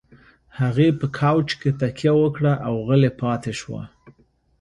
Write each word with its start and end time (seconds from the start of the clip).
هغې 0.59 0.87
په 0.99 1.05
کاوچ 1.17 1.49
کې 1.61 1.69
تکيه 1.79 2.13
وکړه 2.21 2.53
او 2.67 2.73
غلې 2.87 3.11
پاتې 3.21 3.51
شوه. 3.59 3.83